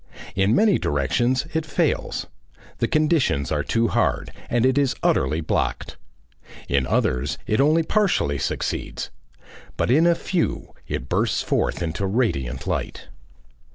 [0.35, 2.25] In many directions it fails;
[2.79, 5.95] the conditions are too hard and it is utterly blocked.
[6.67, 9.11] In others it only partially succeeds.
[9.77, 13.09] But in a few it bursts forth into radiant light.